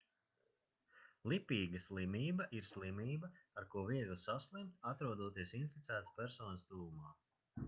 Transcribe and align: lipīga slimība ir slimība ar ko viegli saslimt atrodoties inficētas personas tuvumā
lipīga 1.33 1.81
slimība 1.87 2.47
ir 2.61 2.67
slimība 2.71 3.31
ar 3.63 3.69
ko 3.75 3.85
viegli 3.91 4.19
saslimt 4.25 4.81
atrodoties 4.95 5.55
inficētas 5.63 6.19
personas 6.23 6.69
tuvumā 6.73 7.17